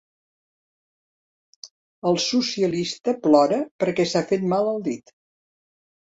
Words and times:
El 2.13 2.17
socialista 2.23 3.15
plora 3.27 3.61
perquè 3.85 4.09
s'ha 4.15 4.27
fet 4.35 4.51
mal 4.57 4.73
al 4.75 4.85
dit. 4.91 5.17